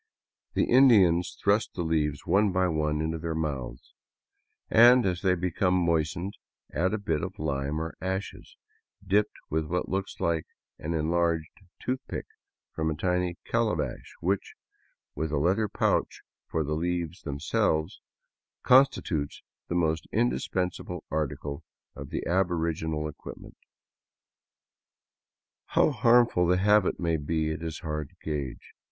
[0.55, 3.93] The Indians thrust the leaves one by one into their mouths,
[4.67, 6.37] and as they become moistened,
[6.73, 8.57] add a bit of lime or ashes,
[9.05, 10.47] dipped with what looks like
[10.79, 12.25] an enlarged toothpick
[12.73, 14.55] from a tiny calabash which,
[15.13, 18.01] with a leather pouch for the leaves themselves,
[18.63, 21.63] constitutes the most indispensable article
[21.95, 23.55] of the aboriginal equipment
[25.65, 28.73] How harmful the habit may be, it is hard to gage.